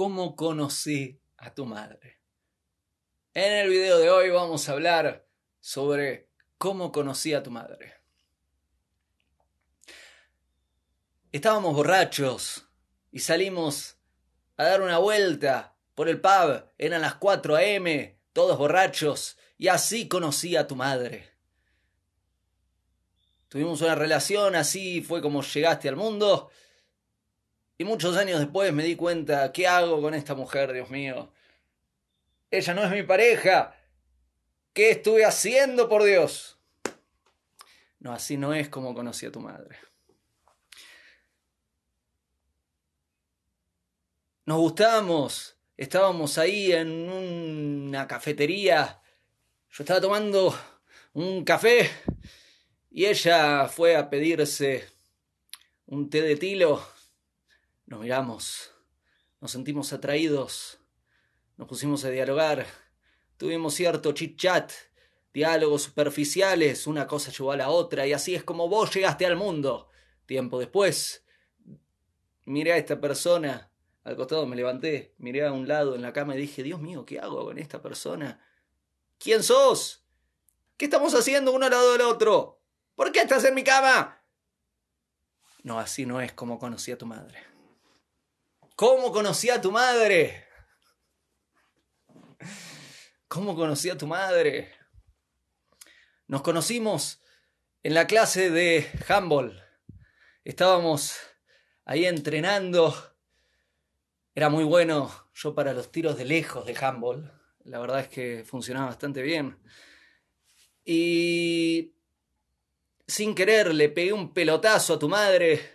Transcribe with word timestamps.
cómo 0.00 0.34
conocí 0.34 1.20
a 1.36 1.52
tu 1.52 1.66
madre. 1.66 2.22
En 3.34 3.52
el 3.52 3.68
video 3.68 3.98
de 3.98 4.08
hoy 4.08 4.30
vamos 4.30 4.66
a 4.66 4.72
hablar 4.72 5.28
sobre 5.60 6.30
cómo 6.56 6.90
conocí 6.90 7.34
a 7.34 7.42
tu 7.42 7.50
madre. 7.50 7.96
Estábamos 11.30 11.74
borrachos 11.74 12.66
y 13.12 13.18
salimos 13.18 13.98
a 14.56 14.64
dar 14.64 14.80
una 14.80 14.96
vuelta 14.96 15.76
por 15.94 16.08
el 16.08 16.18
pub. 16.18 16.64
Eran 16.78 17.02
las 17.02 17.16
4 17.16 17.56
a.m., 17.56 18.18
todos 18.32 18.56
borrachos, 18.56 19.36
y 19.58 19.68
así 19.68 20.08
conocí 20.08 20.56
a 20.56 20.66
tu 20.66 20.76
madre. 20.76 21.30
Tuvimos 23.48 23.82
una 23.82 23.96
relación, 23.96 24.54
así 24.54 25.02
fue 25.02 25.20
como 25.20 25.42
llegaste 25.42 25.90
al 25.90 25.96
mundo. 25.96 26.50
Y 27.80 27.84
muchos 27.84 28.14
años 28.18 28.40
después 28.40 28.74
me 28.74 28.82
di 28.82 28.94
cuenta, 28.94 29.52
¿qué 29.52 29.66
hago 29.66 30.02
con 30.02 30.12
esta 30.12 30.34
mujer, 30.34 30.70
Dios 30.70 30.90
mío? 30.90 31.32
Ella 32.50 32.74
no 32.74 32.84
es 32.84 32.90
mi 32.90 33.04
pareja. 33.04 33.74
¿Qué 34.74 34.90
estuve 34.90 35.24
haciendo, 35.24 35.88
por 35.88 36.04
Dios? 36.04 36.58
No, 37.98 38.12
así 38.12 38.36
no 38.36 38.52
es 38.52 38.68
como 38.68 38.94
conocí 38.94 39.24
a 39.24 39.32
tu 39.32 39.40
madre. 39.40 39.78
Nos 44.44 44.58
gustábamos, 44.58 45.56
estábamos 45.78 46.36
ahí 46.36 46.72
en 46.72 47.08
una 47.08 48.06
cafetería. 48.06 49.00
Yo 49.70 49.84
estaba 49.84 50.02
tomando 50.02 50.54
un 51.14 51.44
café 51.44 51.90
y 52.90 53.06
ella 53.06 53.68
fue 53.68 53.96
a 53.96 54.10
pedirse 54.10 54.86
un 55.86 56.10
té 56.10 56.20
de 56.20 56.36
tilo. 56.36 56.99
Nos 57.90 58.00
miramos, 58.00 58.72
nos 59.42 59.50
sentimos 59.50 59.92
atraídos 59.92 60.80
nos 61.60 61.68
pusimos 61.68 62.06
a 62.06 62.08
dialogar, 62.08 62.64
tuvimos 63.36 63.74
cierto 63.74 64.12
chit-chat, 64.12 64.72
diálogos 65.34 65.82
superficiales, 65.82 66.86
una 66.86 67.06
cosa 67.06 67.30
llevó 67.30 67.52
a 67.52 67.56
la 67.58 67.68
otra, 67.68 68.06
y 68.06 68.14
así 68.14 68.34
es 68.34 68.42
como 68.42 68.66
vos 68.66 68.94
llegaste 68.94 69.26
al 69.26 69.36
mundo. 69.36 69.90
Tiempo 70.24 70.58
después, 70.58 71.22
miré 72.46 72.72
a 72.72 72.78
esta 72.78 72.98
persona, 72.98 73.70
al 74.04 74.16
costado 74.16 74.46
me 74.46 74.56
levanté, 74.56 75.14
miré 75.18 75.44
a 75.44 75.52
un 75.52 75.68
lado 75.68 75.94
en 75.94 76.00
la 76.00 76.14
cama 76.14 76.34
y 76.34 76.38
dije, 76.38 76.62
Dios 76.62 76.80
mío, 76.80 77.04
¿qué 77.04 77.20
hago 77.20 77.44
con 77.44 77.58
esta 77.58 77.82
persona? 77.82 78.42
¿Quién 79.18 79.42
sos? 79.42 80.06
¿Qué 80.78 80.86
estamos 80.86 81.14
haciendo 81.14 81.52
uno 81.52 81.66
al 81.66 81.72
lado 81.72 81.92
del 81.92 82.00
otro? 82.00 82.62
¿Por 82.94 83.12
qué 83.12 83.20
estás 83.20 83.44
en 83.44 83.54
mi 83.54 83.64
cama? 83.64 84.24
No, 85.62 85.78
así 85.78 86.06
no 86.06 86.22
es 86.22 86.32
como 86.32 86.58
conocí 86.58 86.90
a 86.90 86.96
tu 86.96 87.04
madre. 87.04 87.49
¿Cómo 88.80 89.12
conocí 89.12 89.50
a 89.50 89.60
tu 89.60 89.70
madre? 89.70 90.42
¿Cómo 93.28 93.54
conocí 93.54 93.90
a 93.90 93.98
tu 93.98 94.06
madre? 94.06 94.72
Nos 96.28 96.40
conocimos 96.40 97.20
en 97.82 97.92
la 97.92 98.06
clase 98.06 98.48
de 98.48 98.88
handball. 99.06 99.62
Estábamos 100.44 101.14
ahí 101.84 102.06
entrenando. 102.06 102.94
Era 104.34 104.48
muy 104.48 104.64
bueno 104.64 105.28
yo 105.34 105.54
para 105.54 105.74
los 105.74 105.92
tiros 105.92 106.16
de 106.16 106.24
lejos 106.24 106.64
de 106.64 106.74
handball. 106.74 107.30
La 107.64 107.80
verdad 107.80 108.00
es 108.00 108.08
que 108.08 108.44
funcionaba 108.46 108.86
bastante 108.86 109.20
bien. 109.20 109.58
Y 110.86 111.92
sin 113.06 113.34
querer 113.34 113.74
le 113.74 113.90
pegué 113.90 114.14
un 114.14 114.32
pelotazo 114.32 114.94
a 114.94 114.98
tu 114.98 115.10
madre 115.10 115.70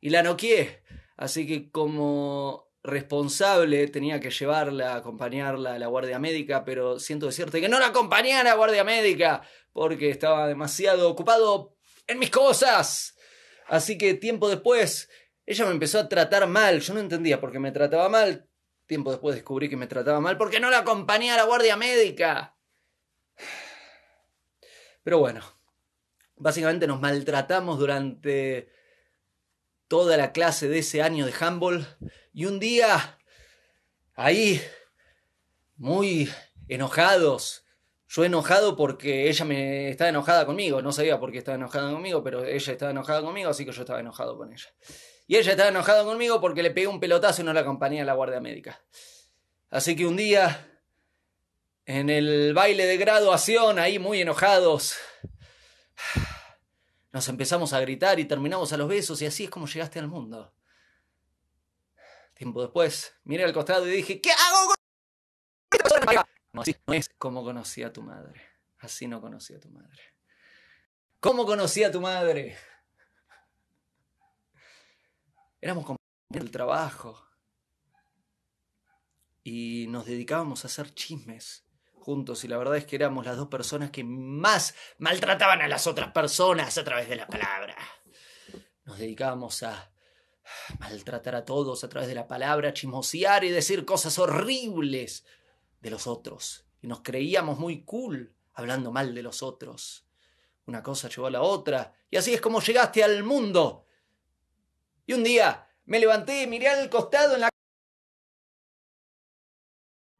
y 0.00 0.08
la 0.08 0.22
noqué. 0.22 0.87
Así 1.18 1.48
que 1.48 1.70
como 1.72 2.70
responsable 2.84 3.88
tenía 3.88 4.20
que 4.20 4.30
llevarla, 4.30 4.94
acompañarla 4.94 5.74
a 5.74 5.78
la 5.78 5.88
guardia 5.88 6.20
médica, 6.20 6.64
pero 6.64 7.00
siento 7.00 7.26
decirte 7.26 7.60
que 7.60 7.68
no 7.68 7.80
la 7.80 7.88
acompañé 7.88 8.34
a 8.34 8.44
la 8.44 8.54
guardia 8.54 8.84
médica 8.84 9.42
porque 9.72 10.10
estaba 10.10 10.46
demasiado 10.46 11.10
ocupado 11.10 11.76
en 12.06 12.20
mis 12.20 12.30
cosas. 12.30 13.16
Así 13.66 13.98
que 13.98 14.14
tiempo 14.14 14.48
después 14.48 15.10
ella 15.44 15.64
me 15.66 15.72
empezó 15.72 15.98
a 15.98 16.08
tratar 16.08 16.46
mal. 16.46 16.80
Yo 16.80 16.94
no 16.94 17.00
entendía 17.00 17.40
por 17.40 17.50
qué 17.50 17.58
me 17.58 17.72
trataba 17.72 18.08
mal. 18.08 18.48
Tiempo 18.86 19.10
después 19.10 19.34
descubrí 19.34 19.68
que 19.68 19.76
me 19.76 19.88
trataba 19.88 20.20
mal 20.20 20.38
porque 20.38 20.60
no 20.60 20.70
la 20.70 20.78
acompañé 20.78 21.32
a 21.32 21.36
la 21.36 21.44
guardia 21.44 21.76
médica. 21.76 22.56
Pero 25.02 25.18
bueno, 25.18 25.40
básicamente 26.36 26.86
nos 26.86 27.00
maltratamos 27.00 27.76
durante 27.78 28.77
toda 29.88 30.16
la 30.16 30.32
clase 30.32 30.68
de 30.68 30.78
ese 30.78 31.02
año 31.02 31.26
de 31.26 31.34
handball 31.38 31.86
y 32.32 32.44
un 32.44 32.60
día 32.60 33.18
ahí 34.14 34.62
muy 35.76 36.30
enojados 36.68 37.64
yo 38.08 38.24
enojado 38.24 38.74
porque 38.74 39.28
ella 39.28 39.44
me 39.44 39.90
estaba 39.90 40.08
enojada 40.08 40.46
conmigo, 40.46 40.80
no 40.80 40.92
sabía 40.92 41.20
por 41.20 41.30
qué 41.30 41.38
estaba 41.38 41.56
enojada 41.56 41.92
conmigo, 41.92 42.22
pero 42.24 42.44
ella 42.44 42.72
estaba 42.72 42.90
enojada 42.90 43.20
conmigo, 43.20 43.50
así 43.50 43.66
que 43.66 43.72
yo 43.72 43.82
estaba 43.82 44.00
enojado 44.00 44.38
con 44.38 44.50
ella. 44.50 44.68
Y 45.26 45.36
ella 45.36 45.50
estaba 45.50 45.68
enojada 45.68 46.04
conmigo 46.04 46.40
porque 46.40 46.62
le 46.62 46.70
pegué 46.70 46.86
un 46.86 47.00
pelotazo 47.00 47.42
y 47.42 47.44
no 47.44 47.52
la 47.52 47.60
acompañé 47.60 48.00
a 48.00 48.06
la 48.06 48.14
guardia 48.14 48.40
médica. 48.40 48.80
Así 49.68 49.94
que 49.94 50.06
un 50.06 50.16
día, 50.16 50.80
en 51.84 52.08
el 52.08 52.54
baile 52.54 52.86
de 52.86 52.96
graduación, 52.96 53.78
ahí 53.78 53.98
muy 53.98 54.22
enojados, 54.22 54.96
nos 57.18 57.28
empezamos 57.28 57.72
a 57.72 57.80
gritar 57.80 58.20
y 58.20 58.26
terminamos 58.26 58.72
a 58.72 58.76
los 58.76 58.86
besos 58.86 59.20
y 59.22 59.26
así 59.26 59.42
es 59.42 59.50
como 59.50 59.66
llegaste 59.66 59.98
al 59.98 60.06
mundo. 60.06 60.54
Tiempo 62.32 62.62
después, 62.62 63.12
miré 63.24 63.42
al 63.42 63.52
costado 63.52 63.88
y 63.88 63.90
dije, 63.90 64.20
¿qué 64.20 64.30
hago 64.30 64.68
con? 64.68 66.24
No, 66.52 66.62
así 66.62 66.76
no 66.86 66.94
es 66.94 67.08
como 67.18 67.42
conocí 67.42 67.82
a 67.82 67.92
tu 67.92 68.02
madre. 68.02 68.40
Así 68.78 69.08
no 69.08 69.20
conocí 69.20 69.52
a 69.52 69.58
tu 69.58 69.68
madre. 69.68 70.00
¿Cómo 71.18 71.44
conocí 71.44 71.82
a 71.82 71.90
tu 71.90 72.00
madre? 72.00 72.56
Éramos 75.60 75.86
compañeros 75.86 76.28
del 76.28 76.52
trabajo 76.52 77.20
y 79.42 79.86
nos 79.88 80.06
dedicábamos 80.06 80.64
a 80.64 80.68
hacer 80.68 80.94
chismes 80.94 81.67
y 82.44 82.48
la 82.48 82.56
verdad 82.56 82.78
es 82.78 82.86
que 82.86 82.96
éramos 82.96 83.26
las 83.26 83.36
dos 83.36 83.48
personas 83.48 83.90
que 83.90 84.02
más 84.02 84.74
maltrataban 84.96 85.60
a 85.60 85.68
las 85.68 85.86
otras 85.86 86.10
personas 86.10 86.78
a 86.78 86.84
través 86.84 87.06
de 87.06 87.16
la 87.16 87.26
palabra. 87.26 87.76
Nos 88.86 88.98
dedicábamos 88.98 89.62
a 89.62 89.92
maltratar 90.78 91.34
a 91.34 91.44
todos 91.44 91.84
a 91.84 91.88
través 91.90 92.08
de 92.08 92.14
la 92.14 92.26
palabra, 92.26 92.72
chismosear 92.72 93.44
y 93.44 93.50
decir 93.50 93.84
cosas 93.84 94.18
horribles 94.18 95.26
de 95.82 95.90
los 95.90 96.06
otros. 96.06 96.64
Y 96.80 96.86
nos 96.86 97.02
creíamos 97.02 97.58
muy 97.58 97.84
cool 97.84 98.34
hablando 98.54 98.90
mal 98.90 99.14
de 99.14 99.22
los 99.22 99.42
otros. 99.42 100.06
Una 100.64 100.82
cosa 100.82 101.10
llevó 101.10 101.26
a 101.26 101.30
la 101.30 101.42
otra 101.42 101.92
y 102.10 102.16
así 102.16 102.32
es 102.32 102.40
como 102.40 102.62
llegaste 102.62 103.04
al 103.04 103.22
mundo. 103.22 103.84
Y 105.04 105.12
un 105.12 105.22
día 105.22 105.68
me 105.84 106.00
levanté, 106.00 106.46
miré 106.46 106.68
al 106.68 106.88
costado 106.88 107.34
en 107.34 107.42
la... 107.42 107.50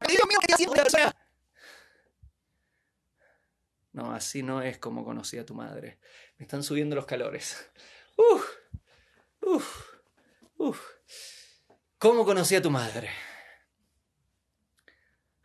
Dios 0.07 0.21
¿qué 0.45 0.53
haciendo 0.53 0.75
persona? 0.75 1.15
No, 3.91 4.11
así 4.11 4.43
no 4.43 4.61
es 4.61 4.77
como 4.77 5.03
conocí 5.03 5.37
a 5.37 5.45
tu 5.45 5.55
madre. 5.55 5.99
Me 6.37 6.43
están 6.43 6.63
subiendo 6.63 6.95
los 6.95 7.05
calores. 7.05 7.69
Uf, 8.17 8.45
uf, 9.41 9.93
uf. 10.57 10.81
¿Cómo 11.97 12.25
conocí 12.25 12.55
a 12.55 12.61
tu 12.61 12.69
madre? 12.69 13.09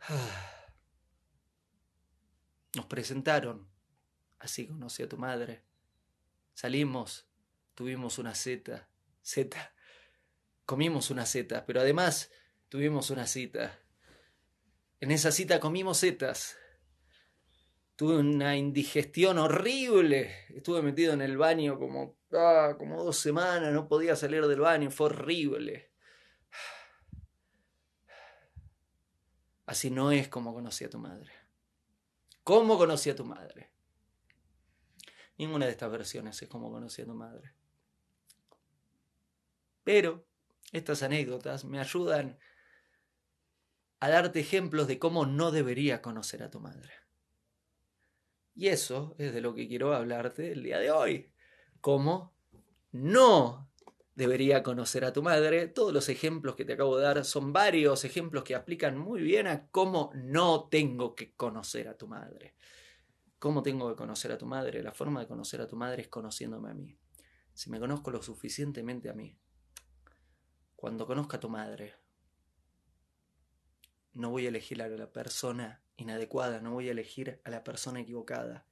Nos 2.75 2.85
presentaron. 2.85 3.67
Así 4.39 4.67
conocí 4.67 5.03
a 5.03 5.09
tu 5.09 5.17
madre. 5.17 5.63
Salimos, 6.53 7.27
tuvimos 7.73 8.19
una 8.19 8.35
zeta. 8.35 8.89
Zeta. 9.25 9.73
Comimos 10.65 11.11
una 11.11 11.25
zeta, 11.25 11.65
pero 11.65 11.79
además 11.79 12.29
tuvimos 12.69 13.09
una 13.09 13.25
cita. 13.25 13.79
En 14.99 15.11
esa 15.11 15.31
cita 15.31 15.59
comimos 15.59 15.99
setas 15.99 16.57
tuve 17.95 18.17
una 18.17 18.55
indigestión 18.57 19.37
horrible. 19.37 20.45
Estuve 20.49 20.81
metido 20.81 21.13
en 21.13 21.21
el 21.21 21.37
baño 21.37 21.79
como, 21.79 22.17
ah, 22.33 22.75
como 22.77 23.03
dos 23.03 23.17
semanas, 23.17 23.73
no 23.73 23.87
podía 23.87 24.15
salir 24.15 24.45
del 24.47 24.59
baño, 24.59 24.91
fue 24.91 25.07
horrible. 25.07 25.91
Así 29.65 29.89
no 29.89 30.11
es 30.11 30.27
como 30.27 30.53
conocí 30.53 30.83
a 30.83 30.89
tu 30.89 30.99
madre. 30.99 31.31
¿Cómo 32.43 32.77
conocí 32.77 33.09
a 33.09 33.15
tu 33.15 33.25
madre? 33.25 33.71
Ninguna 35.37 35.65
de 35.65 35.71
estas 35.71 35.91
versiones 35.91 36.41
es 36.41 36.47
como 36.47 36.71
conocí 36.71 37.01
a 37.01 37.05
tu 37.05 37.15
madre. 37.15 37.53
Pero 39.83 40.25
estas 40.71 41.01
anécdotas 41.03 41.65
me 41.65 41.79
ayudan 41.79 42.37
a 43.99 44.09
darte 44.09 44.39
ejemplos 44.39 44.87
de 44.87 44.99
cómo 44.99 45.25
no 45.25 45.51
debería 45.51 46.01
conocer 46.01 46.43
a 46.43 46.51
tu 46.51 46.59
madre. 46.59 47.04
Y 48.55 48.69
eso 48.69 49.15
es 49.17 49.33
de 49.33 49.41
lo 49.41 49.53
que 49.53 49.67
quiero 49.67 49.93
hablarte 49.93 50.53
el 50.53 50.63
día 50.63 50.79
de 50.79 50.89
hoy. 50.89 51.29
Cómo 51.81 52.33
no 52.93 53.69
debería 54.15 54.63
conocer 54.63 55.03
a 55.03 55.11
tu 55.11 55.21
madre. 55.21 55.67
Todos 55.67 55.93
los 55.93 56.07
ejemplos 56.07 56.55
que 56.55 56.63
te 56.63 56.73
acabo 56.73 56.97
de 56.97 57.03
dar 57.03 57.25
son 57.25 57.51
varios 57.51 58.05
ejemplos 58.05 58.45
que 58.45 58.55
aplican 58.55 58.97
muy 58.97 59.21
bien 59.21 59.45
a 59.47 59.67
cómo 59.67 60.11
no 60.15 60.69
tengo 60.69 61.15
que 61.15 61.35
conocer 61.35 61.89
a 61.89 61.97
tu 61.97 62.07
madre. 62.07 62.55
¿Cómo 63.39 63.61
tengo 63.61 63.89
que 63.89 63.95
conocer 63.95 64.31
a 64.31 64.37
tu 64.37 64.45
madre? 64.45 64.81
La 64.81 64.93
forma 64.93 65.19
de 65.19 65.27
conocer 65.27 65.59
a 65.59 65.67
tu 65.67 65.75
madre 65.75 66.03
es 66.03 66.07
conociéndome 66.07 66.71
a 66.71 66.73
mí. 66.73 66.97
Si 67.53 67.69
me 67.69 67.79
conozco 67.79 68.09
lo 68.09 68.21
suficientemente 68.23 69.09
a 69.09 69.13
mí, 69.13 69.37
cuando 70.75 71.05
conozca 71.05 71.37
a 71.37 71.39
tu 71.39 71.49
madre, 71.49 71.93
no 74.13 74.29
voy 74.29 74.45
a 74.45 74.49
elegir 74.49 74.81
a 74.81 74.87
la 74.87 75.11
persona 75.11 75.84
inadecuada, 75.97 76.59
no 76.59 76.71
voy 76.71 76.87
a 76.87 76.91
elegir 76.91 77.41
a 77.43 77.49
la 77.49 77.63
persona 77.63 78.01
equivocada, 78.01 78.65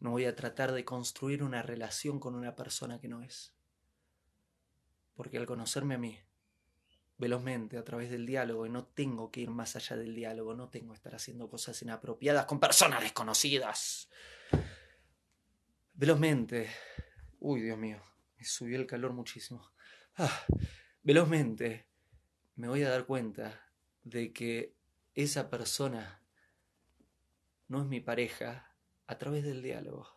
no 0.00 0.10
voy 0.10 0.24
a 0.24 0.36
tratar 0.36 0.72
de 0.72 0.84
construir 0.84 1.42
una 1.42 1.62
relación 1.62 2.20
con 2.20 2.34
una 2.34 2.54
persona 2.54 3.00
que 3.00 3.08
no 3.08 3.22
es. 3.22 3.54
Porque 5.14 5.38
al 5.38 5.46
conocerme 5.46 5.94
a 5.94 5.98
mí, 5.98 6.18
velozmente, 7.16 7.76
a 7.76 7.84
través 7.84 8.10
del 8.10 8.26
diálogo, 8.26 8.64
y 8.66 8.70
no 8.70 8.86
tengo 8.86 9.30
que 9.30 9.40
ir 9.40 9.50
más 9.50 9.74
allá 9.74 9.96
del 9.96 10.14
diálogo, 10.14 10.54
no 10.54 10.68
tengo 10.68 10.92
que 10.92 10.98
estar 10.98 11.14
haciendo 11.14 11.50
cosas 11.50 11.80
inapropiadas 11.82 12.46
con 12.46 12.60
personas 12.60 13.02
desconocidas. 13.02 14.08
Velozmente, 15.94 16.70
uy 17.40 17.62
Dios 17.62 17.76
mío, 17.76 18.00
me 18.36 18.44
subió 18.44 18.78
el 18.78 18.86
calor 18.86 19.12
muchísimo. 19.12 19.72
Ah, 20.16 20.44
velozmente 21.02 21.88
me 22.54 22.68
voy 22.68 22.82
a 22.82 22.90
dar 22.90 23.04
cuenta 23.04 23.68
de 24.02 24.32
que 24.32 24.76
esa 25.14 25.50
persona 25.50 26.17
no 27.68 27.80
es 27.82 27.86
mi 27.86 28.00
pareja 28.00 28.74
a 29.06 29.18
través 29.18 29.44
del 29.44 29.62
diálogo. 29.62 30.08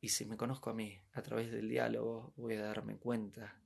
Y 0.00 0.08
si 0.08 0.24
me 0.24 0.36
conozco 0.36 0.70
a 0.70 0.74
mí 0.74 1.00
a 1.12 1.22
través 1.22 1.52
del 1.52 1.68
diálogo, 1.68 2.32
voy 2.36 2.54
a 2.54 2.62
darme 2.62 2.96
cuenta 2.96 3.60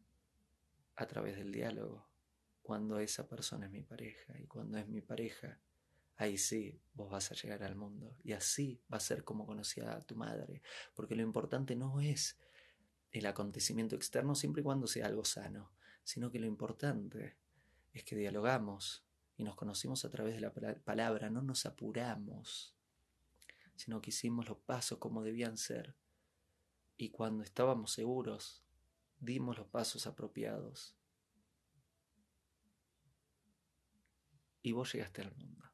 a 0.97 1.07
través 1.07 1.37
del 1.37 1.53
diálogo 1.53 2.09
cuando 2.63 2.99
esa 2.99 3.29
persona 3.29 3.67
es 3.67 3.73
mi 3.73 3.83
pareja. 3.83 4.37
Y 4.39 4.47
cuando 4.47 4.79
es 4.79 4.89
mi 4.89 5.01
pareja, 5.01 5.61
ahí 6.17 6.37
sí 6.37 6.81
vos 6.95 7.11
vas 7.11 7.31
a 7.31 7.35
llegar 7.35 7.63
al 7.63 7.77
mundo. 7.77 8.17
Y 8.25 8.33
así 8.33 8.81
va 8.93 8.97
a 8.97 9.01
ser 9.01 9.23
como 9.23 9.47
conocía 9.47 9.93
a 9.93 10.05
tu 10.05 10.17
madre, 10.17 10.63
porque 10.95 11.15
lo 11.15 11.23
importante 11.23 11.77
no 11.77 12.01
es 12.01 12.39
el 13.13 13.27
acontecimiento 13.27 13.95
externo 13.95 14.35
siempre 14.35 14.63
y 14.63 14.65
cuando 14.65 14.89
sea 14.89 15.07
algo 15.07 15.25
sano, 15.25 15.71
sino 16.03 16.31
que 16.33 16.41
lo 16.41 16.47
importante 16.47 17.37
es 17.93 18.03
que 18.03 18.17
dialogamos 18.17 19.04
y 19.37 19.45
nos 19.45 19.57
conocimos 19.57 20.05
a 20.05 20.11
través 20.11 20.35
de 20.35 20.41
la 20.41 20.53
palabra, 20.85 21.31
no 21.31 21.43
nos 21.43 21.67
apuramos, 21.67 22.75
sino 23.75 24.01
que 24.01 24.11
hicimos 24.11 24.49
los 24.49 24.59
pasos 24.59 24.99
como 24.99 25.23
debían 25.23 25.57
ser 25.57 25.97
y 26.97 27.11
cuando 27.11 27.43
estábamos 27.43 27.93
seguros 27.93 28.65
dimos 29.19 29.59
los 29.59 29.67
pasos 29.67 30.07
apropiados. 30.07 30.97
Y 34.63 34.73
vos 34.73 34.93
llegaste 34.93 35.23
al 35.23 35.35
mundo. 35.35 35.74